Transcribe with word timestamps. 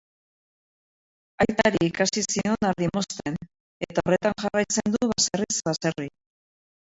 Aitari 1.43 1.81
ikasi 1.89 2.23
zion 2.35 2.65
ardi 2.69 2.87
mozten 2.97 3.37
eta 3.89 4.05
horretan 4.07 4.35
jarraitzen 4.45 4.95
du 4.97 5.11
baserriz 5.13 5.61
baserri. 5.69 6.09